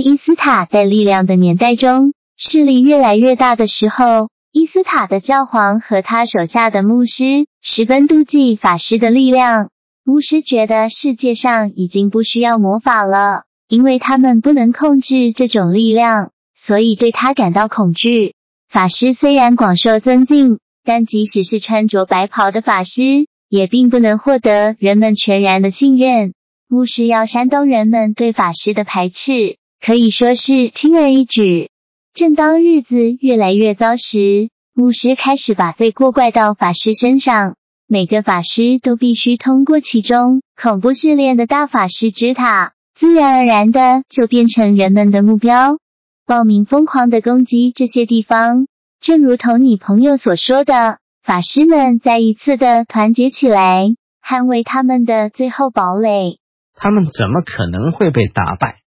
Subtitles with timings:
[0.00, 9.70] 伊斯塔在力量的年代中势力越来越大的时候，伊斯塔的教皇和他手下的牧师十分妒忌法师的力量。
[10.02, 18.34] 牧师觉得世界上已经不需要魔法了，因为他们不能控制这种力量，所以对他感到恐惧。
[18.68, 26.32] 法师虽然广受尊敬，但即使是穿着白袍的法师，也并不能获得人们全然的信任。
[26.66, 29.58] 牧师要煽动人们对法师的排斥。
[29.80, 31.70] 可以说是轻而易举。
[32.12, 37.56] 正当日子越来越糟时，牧师开始把罪过怪到法师身上。
[37.88, 45.78] 每个法师都必须通过其中恐怖试炼的大法师之塔，自然而然的就变成人们的目标。
[46.26, 48.66] 暴民疯狂的攻击这些地方，
[49.00, 53.86] 正如同你朋友所说的，法师们再一次的团结起来，
[54.22, 56.38] 捍卫他们的最后堡垒。
[56.74, 58.79] 他们怎么可能会被打败？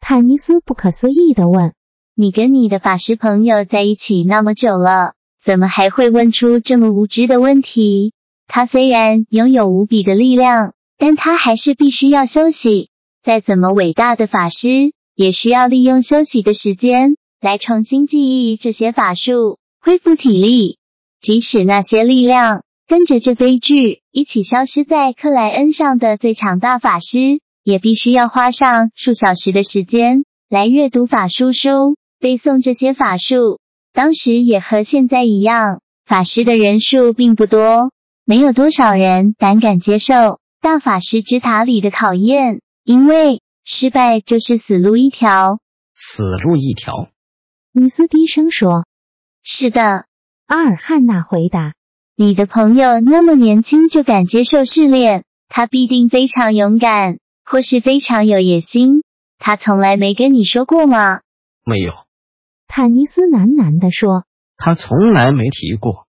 [0.00, 1.74] 坦尼斯不可思议的问
[2.16, 8.12] ：“你跟你的法师朋友在一起那么久了，怎么还会问出这么无知的问题？
[8.46, 12.90] 他虽然拥有无比的力量，但他还是必须要休息。
[13.22, 20.78] 再怎么伟大的法师，也需要利用休息的时间来重新记忆这些法术，恢复体力。
[21.20, 33.60] 即使那些力量跟着这悲剧一起消失在克莱恩上的最强大法师。”也必须要花上数小时的时间来阅读法术书，背诵这些法术。
[33.92, 37.92] 当时也和现在一样，法师的人数并不多，
[38.24, 45.58] 没有多少人胆敢接受大法师之塔里的考验，因为失败就是死路一条。
[45.94, 47.10] 死路一条，
[47.74, 48.86] 尼斯低声说
[49.44, 50.06] ：“是的。”
[50.48, 51.74] 阿尔汉娜回答
[52.16, 57.18] ：“你的朋友那么年轻就敢接受试炼，他必定非常勇敢。”
[57.50, 59.02] 或是非常有野心，
[59.38, 61.20] 他从来没跟你说过吗？
[61.64, 61.92] 没有，
[62.66, 64.24] 坦尼斯喃喃地说。
[64.58, 66.06] 他从来没提过。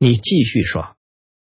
[0.00, 0.96] 你继续说。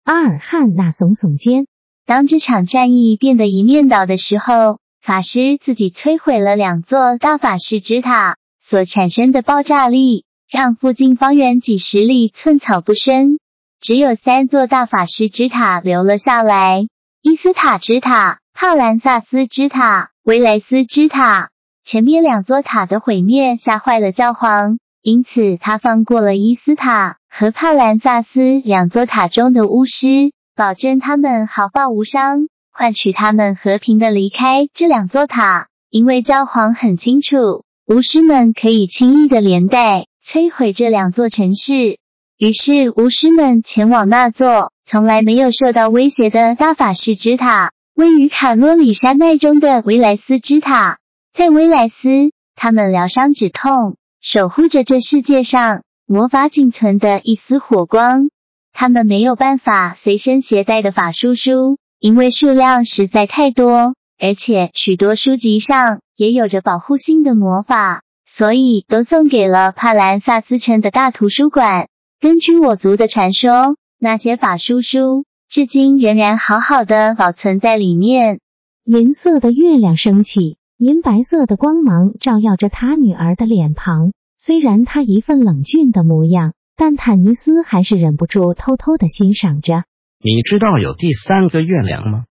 [0.03, 1.67] 阿尔汉娜耸耸肩。
[2.05, 13.39] 当这场战役变得一面倒的时候，法师自己摧毁了两座大法师之塔，所产生的爆炸力让附近方圆几十里寸草不生，
[13.79, 16.89] 只有三座大法师之塔留了下来。
[17.23, 18.41] 伊斯塔之塔。
[18.61, 21.51] 帕兰萨斯之塔、维莱斯之塔，
[21.85, 35.69] 前面两座塔的毁灭吓坏了教皇，因此他放过了伊斯塔和帕兰萨斯两座塔中的巫师，保证他们毫发无伤，换取他们和平的离开这两座塔。
[35.89, 42.01] 因为教皇很清楚，巫师们可以轻易的连带摧毁这两座城市，
[42.37, 47.71] 于是巫师们前往那座从来没有受到威胁的大法师之塔。
[47.99, 51.01] 位于卡洛里山脉中的维莱斯之塔，
[51.33, 58.31] 在维莱斯，他们疗伤止痛，守护着这世界上魔法仅存的一丝火光。
[58.73, 71.89] 他们没有办法随身携带的法术书，因为数量实在太多，而且许多书籍上也有着保护性的魔法，所以都送给了帕兰萨斯城的大图书馆。
[72.21, 75.25] 根据我族的传说，那些法术书。
[75.49, 78.41] 至今仍然好好的保存在里面。
[78.85, 84.13] 银色的月亮升起，银白色的光芒照耀着他女儿的脸庞。
[84.37, 89.85] 虽然他一份冷峻的模样，但坦尼斯还是忍不住偷偷的欣赏着。
[90.23, 92.25] 你知道有第三个月亮吗？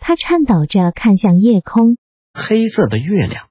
[0.00, 1.96] 他颤抖着看向夜空。
[2.34, 3.46] 黑色的月亮。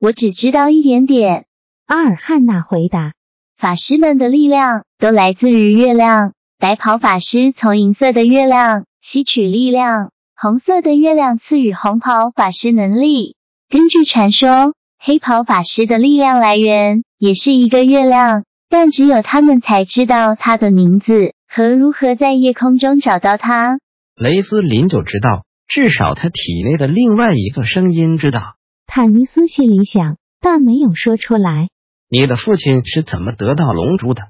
[0.00, 1.44] 我只知道一点点。
[1.86, 3.12] 阿尔汉娜回答。
[3.58, 6.32] 法师们的力量都来自于月亮。
[6.60, 13.36] 白袍法师从银色的月亮吸取力量，红色的月亮赐予红袍法师能力。
[13.68, 23.78] 根据传说，黑袍法师的力量来源也是一个月亮，但只有他们才知道它的名字和如何在夜空中找到他。
[24.16, 28.56] 雷斯林就知道，至少他体内的另外一个声音知道。
[28.88, 31.68] 坦尼斯心里想，但没有说出来。
[32.08, 34.22] 你的父亲是怎么得到龙珠的？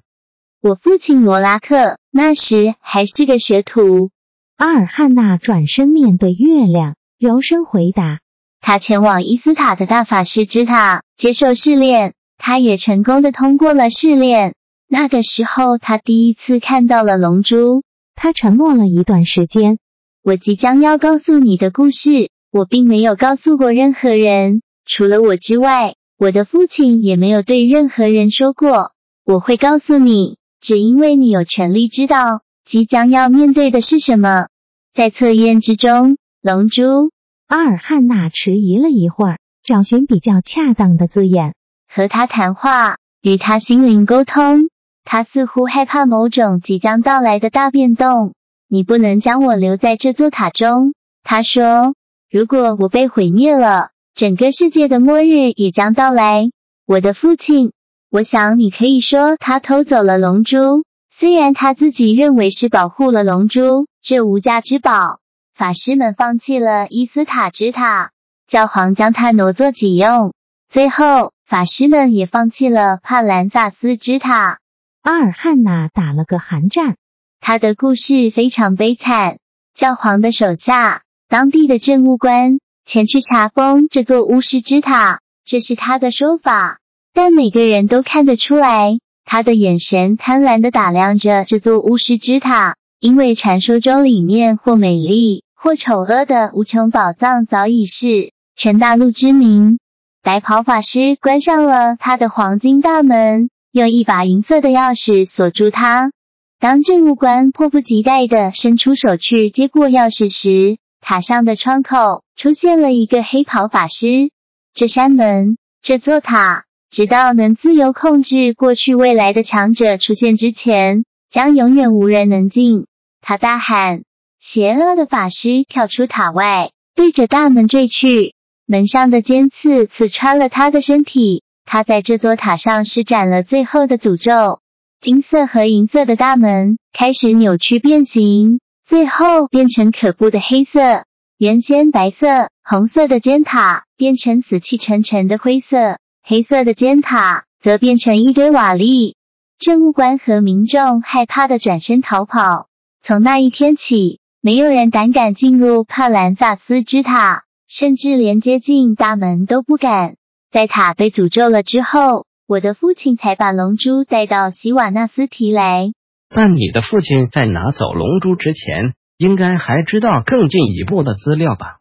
[0.61, 4.11] 我父亲罗拉克那时还是个学徒。
[4.57, 8.21] 阿尔汉娜转身面对月亮，柔声回答
[8.61, 14.55] ：“他前往伊斯塔的大法师之塔接受试炼，他也成功的通过了试炼。
[14.89, 17.83] 那个时候，他第一次看到了龙珠。
[18.15, 19.79] 他沉默了一段时间。
[20.25, 28.91] 我即将要告诉你的故事，我并没有告诉过任何人，除了我之外，我的父亲也没有对任何人说过。
[29.25, 34.49] 我会告诉你，只因为你有权利知道即将要面对的是什么。
[34.93, 37.11] 在测验之中，龙珠。
[37.47, 41.55] 阿尔汉娜迟疑了一会儿，找寻比较恰当的字眼
[41.89, 44.69] 和他谈话，与他心灵沟通。
[45.05, 48.35] 他似乎害怕某种即将到来的大变动。
[48.69, 51.95] 你不能将我留在这座塔中，他说。
[52.31, 56.51] 如果我被毁灭了，整个世界的末日也将到来。
[56.85, 57.73] 我的父亲，
[58.11, 65.21] 我想你可以说他偷走了龙珠，虽然他自己认为是保护了龙珠这无价之宝。
[65.55, 68.13] 法师们放弃了伊斯塔之塔，
[68.47, 70.33] 教皇将它挪作己用。
[70.71, 74.59] 最后，法师们也放弃了帕兰萨斯之塔。
[75.03, 76.97] 阿尔汉娜打了个寒战。
[77.41, 79.37] 他的故事非常悲惨。
[79.75, 86.78] 教皇的手下，当地的政务官前去查封这座巫师之塔，这是他的说法。
[87.13, 99.79] 但每个人都看得出来，他的眼神贪婪的打量着这座巫师之塔，因为传说中里面或美丽或丑恶的无穷宝藏早已是全大陆之名。
[100.23, 103.51] 白袍法师关上了他的黄金大门。
[103.71, 106.11] 用一把银色的钥匙锁住它。
[106.59, 114.31] 当政务官迫不及待地伸出手去接过钥匙时，塔上的窗口出现了一个黑袍法师。
[114.73, 122.87] 这扇门，这座塔，直到能自由控制过去未来的强者出现之前，将永远无人能进。
[123.21, 124.03] 他大喊
[124.41, 128.35] ：“邪恶的法师跳出塔外，对着大门坠去。
[128.67, 134.61] 门上的尖刺刺穿了他的身体。”他在这座塔上施展了最后的诅咒，
[135.03, 141.05] 金色和银色的大门开始扭曲变形，最后变成可怖的黑色。
[141.37, 145.99] 原先白色、红色的尖塔变成死气沉沉的灰色，
[146.31, 149.15] 黑色的尖塔则变成一堆瓦砾。
[149.59, 152.69] 政务官和民众害怕的转身逃跑。
[153.01, 160.17] 从那一天起，没有人胆敢进入帕兰萨斯之塔，甚至连接近大门都不敢。
[160.51, 165.93] 在塔被诅咒了之后，我的父亲才把龙珠带到希瓦纳斯提来。
[166.29, 171.79] 但你的父亲在拿走龙珠之前，应该还知道更进一步的资料吧？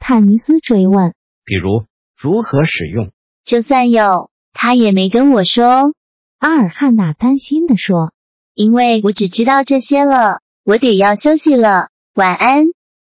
[0.00, 1.14] 坦尼斯追问。
[1.44, 1.84] 比如
[2.20, 3.12] 如何使用？
[3.46, 5.94] 就算有，他也没跟我说。
[6.38, 8.12] 阿尔汉娜担心的说。
[8.54, 11.90] 因为我只知道这些了，我得要休息了。
[12.14, 12.64] 晚安。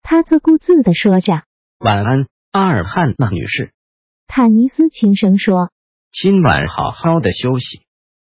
[0.02, 1.43] 他自顾自的说着。
[1.81, 3.73] 晚安，阿尔汉娜女士。
[4.29, 5.70] 坦尼斯轻声说
[6.12, 7.82] ：“今晚好好的休息，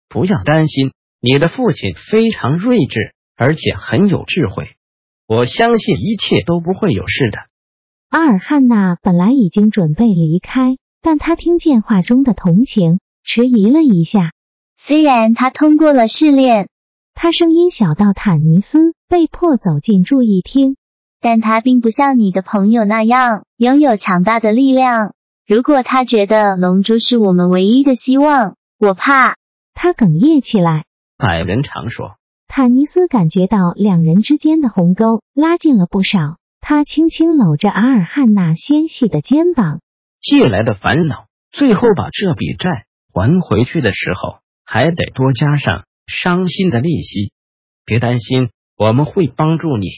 [0.09, 0.93] 不要担心。
[1.21, 4.75] 你的父亲非常睿智，而且很有智慧，
[5.29, 7.39] 我相信一切都不会有事的。”
[8.09, 14.31] 阿尔汉娜本来已经准备离开，但他听见话中的同情，迟疑了一下。
[14.79, 16.69] 虽然他通过了试炼，
[17.13, 20.77] 他声音小到坦尼斯被迫走进注意听，
[21.21, 25.13] 但他并不像你的朋友那样拥有强大的力量。
[25.45, 29.35] 如果他觉得龙珠是我们唯一的希望，我怕
[29.75, 30.85] 他哽咽起来。
[31.19, 32.17] 矮人常说，
[32.47, 36.37] 坦尼斯感觉到两人之间的鸿沟拉近了不少。
[36.61, 39.81] 他轻轻搂着阿尔汉娜纤细的肩膀，
[40.23, 47.33] 借来的烦恼，最后把这笔债还回去的时候，还得多加上伤心的利息。
[47.85, 49.89] 别担心，我们会帮助你。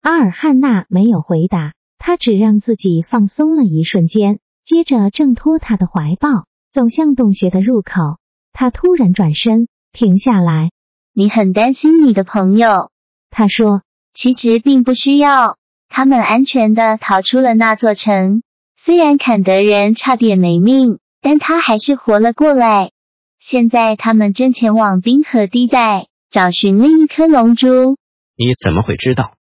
[0.00, 4.40] 阿尔汉娜没有回答，她只让自己放松了一瞬间。
[4.64, 8.18] 接着挣脱他的怀抱，走向洞穴的入口。
[8.52, 10.70] 她突然转身，停下来。
[11.14, 12.90] 你很担心你的朋友，
[13.30, 13.82] 他说。
[14.14, 15.56] 其实并不需要，
[15.88, 18.42] 他们安全的逃出了那座城。
[18.84, 22.90] 虽然坎德人差点没命，但他还是活了过来。
[23.38, 27.96] 现在他们正前往冰河地带找寻另一颗龙珠。
[28.36, 29.34] 你怎么会知道？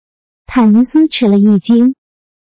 [0.44, 1.94] 坦尼斯吃了一惊。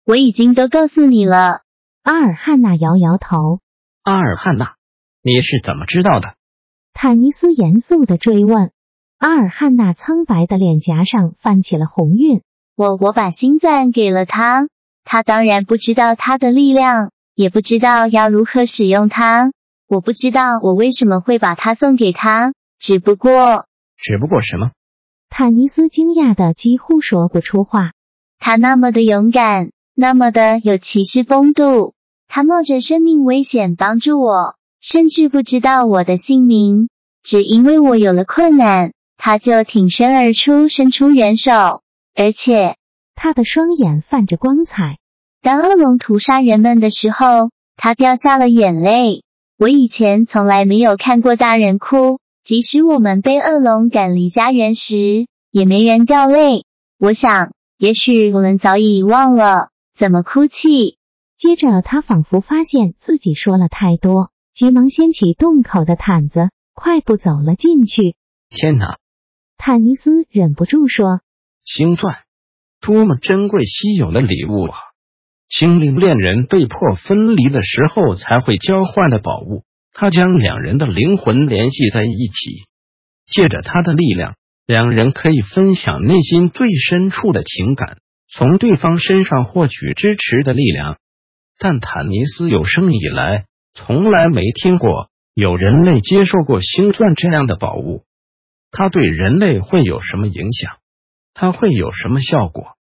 [0.04, 1.62] 我已经都告诉你了。
[2.02, 3.60] 阿尔汉娜摇摇头。
[4.02, 4.74] 阿尔汉娜，
[5.22, 6.38] 你是怎么知道的？
[6.96, 8.72] 坦尼斯严肃的追问。
[9.20, 12.42] 阿尔汉娜苍白的脸颊上泛起了红晕。
[12.76, 14.68] 我我把心脏给了他，
[15.12, 19.52] 他当然不知道他的力量，也不知道要如何使用它。
[19.88, 23.66] 我不知道我为什么会把它送给他，只不过……
[23.98, 24.70] 只不过什么？
[25.28, 27.94] 坦尼斯惊讶的几乎说不出话。
[28.38, 31.96] 他那么的勇敢，那么的有骑士风度。
[32.28, 36.88] 他冒着生命危险帮助我，甚至不知道我的姓名，
[37.24, 41.82] 只因为我有了困难，他就挺身而出，伸出援手，
[42.14, 42.76] 而且
[43.22, 44.98] 他的双眼泛着光彩。
[45.42, 49.24] 当恶龙屠杀人们的时候，他掉下了眼泪。
[49.58, 56.64] 我以前从来没有看过大人哭，即使我们被恶龙赶离家园时，也没人掉泪。
[56.98, 60.98] 我想，也许我们早已遗忘了怎么哭泣。
[61.36, 68.16] 接着，他仿佛发现自己说了太多，急忙掀起洞口的毯子，快步走了进去。
[68.50, 68.98] 天哪！
[69.58, 71.20] 坦尼斯忍不住说
[71.66, 72.16] ：“星钻，
[72.82, 74.78] 多么珍贵稀有的礼物啊！
[75.50, 79.64] 精灵恋人被迫分离的时候才会交换的宝物。
[79.94, 82.66] 他将两人的灵魂联系在一起，
[83.26, 87.98] 借着他的力量，两人可以分享内心最深处的情感，
[88.32, 90.98] 从对方身上获取支持的力量。”
[91.58, 98.04] 但坦尼斯有生以来从来没听过有人类接受过星钻这样的宝物，
[98.72, 100.78] 它对人类会有什么影响？
[101.42, 102.76] 它会有什么效果？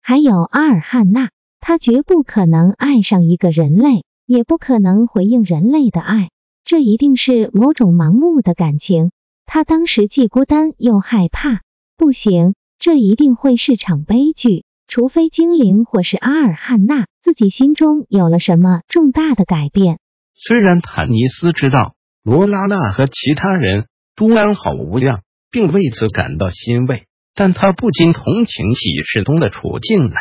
[0.00, 1.28] 还有阿尔汉娜，
[1.60, 6.30] 他绝不可能爱上一个人类，也不可能回应人类的爱，
[6.64, 9.10] 这一定是某种盲目的感情。
[9.44, 11.60] 他当时既孤单又害怕，
[11.98, 14.64] 不行，这一定会是场悲剧。
[14.86, 19.98] 除非精灵或是阿尔汉娜自己心中有了什么重大的改变。
[20.34, 27.04] 虽然坦尼斯知道罗拉娜和其他人都安好无恙，并为此感到欣慰，
[27.34, 30.14] 但他不禁同情起世东的处境来。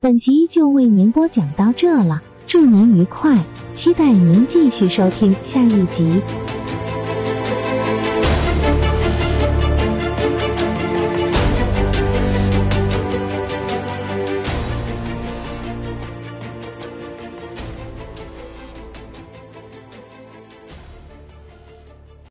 [0.00, 3.36] 本集就为您播讲到这了，祝您愉快，
[3.72, 6.22] 期待您继续收听下一集。